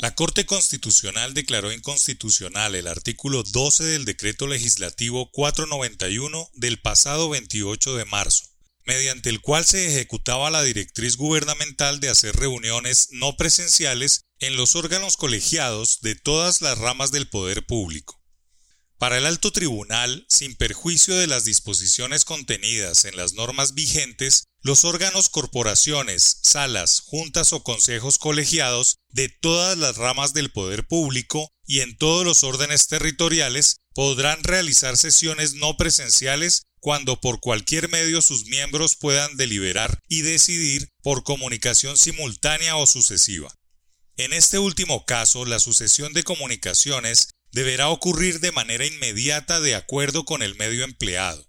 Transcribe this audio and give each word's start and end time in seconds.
La 0.00 0.14
Corte 0.14 0.46
Constitucional 0.46 1.34
declaró 1.34 1.72
inconstitucional 1.72 2.76
el 2.76 2.86
artículo 2.86 3.42
12 3.42 3.82
del 3.82 4.04
Decreto 4.04 4.46
Legislativo 4.46 5.28
491 5.32 6.50
del 6.54 6.80
pasado 6.80 7.28
28 7.30 7.96
de 7.96 8.04
marzo, 8.04 8.44
mediante 8.86 9.28
el 9.28 9.40
cual 9.40 9.64
se 9.64 9.88
ejecutaba 9.88 10.50
la 10.50 10.62
directriz 10.62 11.16
gubernamental 11.16 11.98
de 11.98 12.10
hacer 12.10 12.36
reuniones 12.36 13.08
no 13.10 13.36
presenciales 13.36 14.20
en 14.38 14.56
los 14.56 14.76
órganos 14.76 15.16
colegiados 15.16 16.00
de 16.00 16.14
todas 16.14 16.62
las 16.62 16.78
ramas 16.78 17.10
del 17.10 17.28
poder 17.28 17.66
público. 17.66 18.17
Para 18.98 19.16
el 19.16 19.26
alto 19.26 19.52
tribunal, 19.52 20.26
sin 20.28 20.56
perjuicio 20.56 21.16
de 21.16 21.28
las 21.28 21.44
disposiciones 21.44 22.24
contenidas 22.24 23.04
en 23.04 23.16
las 23.16 23.32
normas 23.32 23.74
vigentes, 23.74 24.48
los 24.60 24.84
órganos, 24.84 25.28
corporaciones, 25.28 26.40
salas, 26.42 27.02
juntas 27.06 27.52
o 27.52 27.62
consejos 27.62 28.18
colegiados 28.18 28.96
de 29.10 29.28
todas 29.28 29.78
las 29.78 29.96
ramas 29.96 30.32
del 30.32 30.50
poder 30.50 30.84
público 30.88 31.48
y 31.64 31.78
en 31.80 31.96
todos 31.96 32.24
los 32.24 32.42
órdenes 32.42 32.88
territoriales 32.88 33.76
podrán 33.94 34.42
realizar 34.42 34.96
sesiones 34.96 35.54
no 35.54 35.76
presenciales 35.76 36.64
cuando 36.80 37.20
por 37.20 37.38
cualquier 37.38 37.88
medio 37.88 38.20
sus 38.20 38.46
miembros 38.46 38.96
puedan 38.96 39.36
deliberar 39.36 40.00
y 40.08 40.22
decidir 40.22 40.88
por 41.04 41.22
comunicación 41.22 41.96
simultánea 41.96 42.76
o 42.76 42.86
sucesiva. 42.86 43.54
En 44.16 44.32
este 44.32 44.58
último 44.58 45.04
caso, 45.04 45.44
la 45.44 45.60
sucesión 45.60 46.12
de 46.12 46.24
comunicaciones 46.24 47.28
deberá 47.52 47.88
ocurrir 47.88 48.40
de 48.40 48.52
manera 48.52 48.86
inmediata 48.86 49.60
de 49.60 49.74
acuerdo 49.74 50.24
con 50.24 50.42
el 50.42 50.54
medio 50.56 50.84
empleado. 50.84 51.48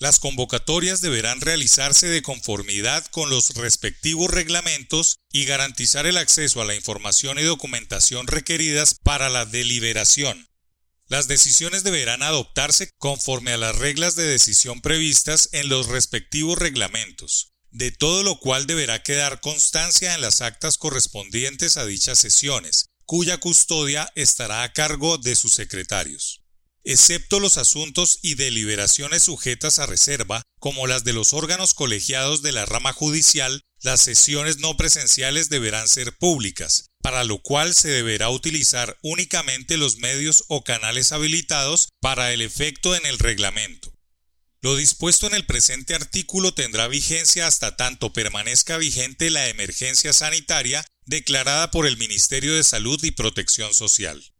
Las 0.00 0.20
convocatorias 0.20 1.00
deberán 1.00 1.40
realizarse 1.40 2.06
de 2.06 2.22
conformidad 2.22 3.04
con 3.06 3.30
los 3.30 3.50
respectivos 3.54 4.30
reglamentos 4.30 5.18
y 5.32 5.44
garantizar 5.44 6.06
el 6.06 6.18
acceso 6.18 6.62
a 6.62 6.64
la 6.64 6.76
información 6.76 7.38
y 7.38 7.42
documentación 7.42 8.28
requeridas 8.28 8.94
para 8.94 9.28
la 9.28 9.44
deliberación. 9.44 10.48
Las 11.08 11.26
decisiones 11.26 11.82
deberán 11.82 12.22
adoptarse 12.22 12.92
conforme 12.98 13.52
a 13.52 13.56
las 13.56 13.76
reglas 13.76 14.14
de 14.14 14.24
decisión 14.24 14.82
previstas 14.82 15.48
en 15.52 15.68
los 15.68 15.86
respectivos 15.86 16.58
reglamentos, 16.58 17.54
de 17.70 17.90
todo 17.90 18.22
lo 18.22 18.38
cual 18.38 18.66
deberá 18.66 19.02
quedar 19.02 19.40
constancia 19.40 20.14
en 20.14 20.20
las 20.20 20.42
actas 20.42 20.76
correspondientes 20.76 21.76
a 21.76 21.86
dichas 21.86 22.18
sesiones, 22.18 22.90
cuya 23.08 23.38
custodia 23.38 24.12
estará 24.14 24.62
a 24.62 24.72
cargo 24.74 25.16
de 25.16 25.34
sus 25.34 25.54
secretarios 25.54 26.42
excepto 26.88 27.38
los 27.38 27.58
asuntos 27.58 28.18
y 28.22 28.34
deliberaciones 28.34 29.24
sujetas 29.24 29.78
a 29.78 29.84
reserva, 29.84 30.42
como 30.58 30.86
las 30.86 31.04
de 31.04 31.12
los 31.12 31.34
órganos 31.34 31.74
colegiados 31.74 32.40
de 32.40 32.52
la 32.52 32.64
rama 32.64 32.94
judicial, 32.94 33.60
las 33.82 34.00
sesiones 34.00 34.56
no 34.58 34.76
presenciales 34.78 35.50
deberán 35.50 35.86
ser 35.86 36.16
públicas, 36.16 36.86
para 37.02 37.24
lo 37.24 37.42
cual 37.42 37.74
se 37.74 37.88
deberá 37.88 38.30
utilizar 38.30 38.96
únicamente 39.02 39.76
los 39.76 39.98
medios 39.98 40.44
o 40.48 40.64
canales 40.64 41.12
habilitados 41.12 41.90
para 42.00 42.32
el 42.32 42.40
efecto 42.40 42.96
en 42.96 43.04
el 43.04 43.18
reglamento. 43.18 43.92
Lo 44.60 44.74
dispuesto 44.74 45.28
en 45.28 45.34
el 45.34 45.46
presente 45.46 45.94
artículo 45.94 46.52
tendrá 46.52 46.88
vigencia 46.88 47.46
hasta 47.46 47.76
tanto 47.76 48.12
permanezca 48.12 48.76
vigente 48.76 49.30
la 49.30 49.48
emergencia 49.48 50.12
sanitaria 50.12 50.84
declarada 51.06 51.70
por 51.70 51.86
el 51.86 51.96
Ministerio 51.96 52.54
de 52.56 52.64
Salud 52.64 52.98
y 53.04 53.12
Protección 53.12 53.72
Social. 53.72 54.34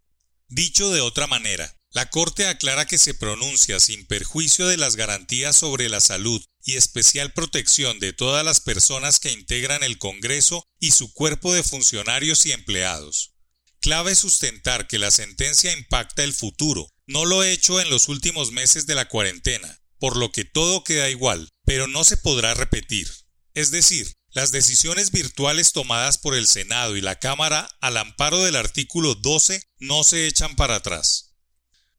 Dicho 0.49 0.91
de 0.91 1.03
otra 1.03 1.29
manera, 1.29 1.73
la 1.91 2.11
Corte 2.11 2.47
aclara 2.47 2.85
que 2.85 2.99
se 2.99 3.15
pronuncia 3.15 3.79
sin 3.79 4.07
perjuicio 4.07 4.67
de 4.67 4.77
las 4.77 4.97
garantías 4.97 5.57
sobre 5.57 5.89
la 5.89 6.01
salud 6.01 6.45
y 6.65 6.77
especial 6.77 7.33
protección 7.33 8.01
de 8.01 8.13
todas 8.13 8.45
las 8.45 8.61
personas 8.61 9.21
que 9.21 9.33
integran 9.33 9.85
el 9.85 9.99
Congreso 9.99 10.67
y 10.81 10.91
su 10.91 11.13
cuerpo 11.13 11.55
de 11.55 11.63
funcionarios 11.63 12.45
y 12.45 12.53
empleados. 12.53 13.35
Clave 13.81 14.17
sustentar 14.17 14.89
que 14.89 14.99
la 14.99 15.13
sentencia 15.13 15.73
impacta 15.73 16.25
el 16.25 16.35
futuro, 16.35 16.91
no 17.07 17.25
lo 17.25 17.45
hecho 17.45 17.81
en 17.81 17.89
los 17.89 18.09
últimos 18.09 18.51
meses 18.51 18.87
de 18.87 18.97
la 18.97 19.09
cuarentena, 19.09 19.81
por 19.99 20.17
lo 20.17 20.33
que 20.33 20.45
todo 20.45 20.85
queda 20.85 21.11
igual, 21.11 21.49
pero 21.65 21.89
no 21.89 22.05
se 22.05 22.17
podrá 22.17 22.55
repetir. 22.55 23.11
Es 23.55 23.71
decir, 23.71 24.15
las 24.31 24.53
decisiones 24.53 25.11
virtuales 25.11 25.73
tomadas 25.73 26.19
por 26.19 26.35
el 26.35 26.47
Senado 26.47 26.97
y 26.97 27.01
la 27.01 27.19
Cámara 27.19 27.69
al 27.81 27.97
amparo 27.97 28.45
del 28.45 28.57
artículo 28.57 29.15
12 29.15 29.63
no 29.79 30.05
se 30.05 30.27
echan 30.27 30.55
para 30.55 30.77
atrás. 30.77 31.29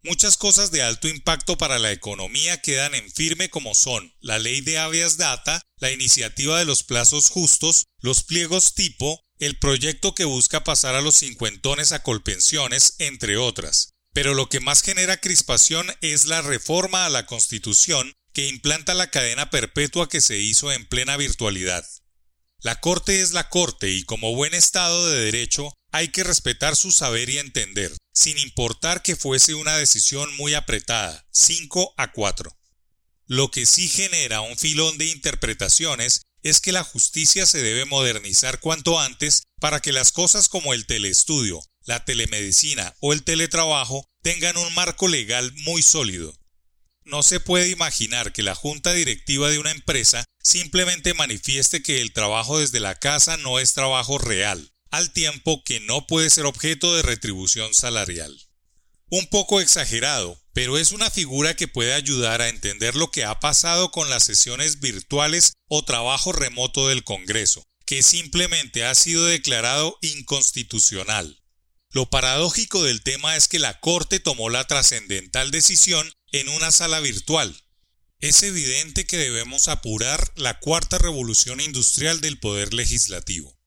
Muchas 0.02 0.38
cosas 0.38 0.72
de 0.72 0.82
alto 0.82 1.10
impacto 1.10 1.58
para 1.58 1.78
la 1.78 1.92
economía 1.92 2.62
quedan 2.62 2.96
en 2.96 3.12
firme 3.12 3.50
como 3.50 3.76
son 3.76 4.14
la 4.22 4.40
ley 4.40 4.62
de 4.62 4.78
habeas 4.78 5.18
data, 5.18 5.62
la 5.78 5.92
iniciativa 5.92 6.58
de 6.58 6.64
los 6.64 6.84
plazos 6.84 7.30
justos, 7.30 7.84
los 8.00 8.24
pliegos 8.24 8.76
tipo, 8.76 9.22
el 9.40 9.60
proyecto 9.60 10.16
que 10.16 10.24
busca 10.24 10.64
pasar 10.64 10.96
a 10.96 11.02
los 11.02 11.16
cincuentones 11.16 11.92
a 11.92 12.04
colpensiones, 12.04 12.96
entre 13.00 13.36
otras. 13.36 13.96
Pero 14.14 14.34
lo 14.34 14.50
que 14.50 14.60
más 14.60 14.82
genera 14.82 15.18
crispación 15.18 15.88
es 16.02 16.26
la 16.26 16.42
reforma 16.42 17.06
a 17.06 17.10
la 17.10 17.26
Constitución 17.26 18.14
que 18.34 18.48
implanta 18.48 18.94
la 18.94 19.12
cadena 19.12 19.50
perpetua 19.50 20.10
que 20.10 20.22
se 20.22 20.38
hizo 20.38 20.72
en 20.72 20.86
plena 20.86 21.18
virtualidad. 21.18 21.86
La 22.62 22.80
Corte 22.82 23.22
es 23.22 23.32
la 23.32 23.50
Corte 23.50 23.90
y 23.90 24.04
como 24.04 24.36
buen 24.36 24.54
Estado 24.54 25.10
de 25.10 25.26
Derecho 25.26 25.74
hay 25.92 26.10
que 26.10 26.24
respetar 26.24 26.76
su 26.76 26.92
saber 26.92 27.30
y 27.30 27.38
entender, 27.38 27.96
sin 28.14 28.38
importar 28.38 29.02
que 29.02 29.16
fuese 29.16 29.54
una 29.54 29.78
decisión 29.78 30.36
muy 30.36 30.54
apretada, 30.54 31.26
5 31.32 31.94
a 31.98 32.12
4. 32.12 32.56
Lo 33.28 33.50
que 33.52 33.66
sí 33.66 33.88
genera 33.88 34.42
un 34.42 34.58
filón 34.58 34.98
de 34.98 35.06
interpretaciones 35.06 36.24
es 36.42 36.60
que 36.60 36.72
la 36.72 36.84
justicia 36.84 37.46
se 37.46 37.62
debe 37.62 37.86
modernizar 37.86 38.60
cuanto 38.60 39.00
antes 39.00 39.44
para 39.60 39.80
que 39.82 39.92
las 39.92 40.12
cosas 40.12 40.50
como 40.50 40.74
el 40.74 40.86
teleestudio, 40.86 41.62
la 41.86 42.04
telemedicina 42.06 42.96
o 43.00 43.14
el 43.14 43.24
teletrabajo 43.24 44.06
tengan 44.22 44.58
un 44.58 44.74
marco 44.74 45.08
legal 45.08 45.54
muy 45.64 45.82
sólido. 45.82 46.38
No 47.06 47.24
se 47.24 47.40
puede 47.40 47.70
imaginar 47.70 48.34
que 48.34 48.44
la 48.44 48.56
junta 48.56 48.94
directiva 48.94 49.50
de 49.50 49.60
una 49.60 49.72
empresa 49.72 50.26
simplemente 50.44 51.14
manifieste 51.14 51.82
que 51.82 52.02
el 52.02 52.14
trabajo 52.14 52.60
desde 52.60 52.80
la 52.80 52.96
casa 52.96 53.38
no 53.38 53.60
es 53.60 53.74
trabajo 53.74 54.18
real, 54.18 54.72
al 54.92 55.12
tiempo 55.12 55.64
que 55.64 55.80
no 55.80 56.06
puede 56.08 56.30
ser 56.30 56.46
objeto 56.46 56.96
de 56.96 57.02
retribución 57.02 57.74
salarial. 57.74 58.38
Un 59.10 59.26
poco 59.28 59.60
exagerado, 59.60 60.40
pero 60.54 60.78
es 60.78 60.92
una 60.92 61.10
figura 61.10 61.56
que 61.56 61.68
puede 61.68 61.94
ayudar 61.94 62.42
a 62.42 62.50
entender 62.50 62.96
lo 62.96 63.10
que 63.10 63.24
ha 63.24 63.40
pasado 63.40 63.90
con 63.92 64.10
las 64.10 64.24
sesiones 64.24 64.80
virtuales 64.80 65.54
o 65.68 65.84
trabajo 65.84 66.32
remoto 66.32 66.88
del 66.88 67.04
Congreso, 67.04 67.66
que 67.86 68.04
simplemente 68.04 68.86
ha 68.86 68.94
sido 68.94 69.26
declarado 69.26 69.98
inconstitucional. 70.02 71.39
Lo 71.92 72.08
paradójico 72.08 72.84
del 72.84 73.02
tema 73.02 73.36
es 73.36 73.48
que 73.48 73.58
la 73.58 73.80
Corte 73.80 74.20
tomó 74.20 74.50
la 74.50 74.68
trascendental 74.68 75.50
decisión 75.50 76.12
en 76.32 76.48
una 76.50 76.72
sala 76.72 77.00
virtual. 77.00 77.64
Es 78.20 78.44
evidente 78.44 79.08
que 79.08 79.18
debemos 79.18 79.68
apurar 79.68 80.32
la 80.36 80.60
cuarta 80.60 81.00
revolución 81.00 81.60
industrial 81.60 82.22
del 82.22 82.40
poder 82.40 82.76
legislativo. 82.76 83.59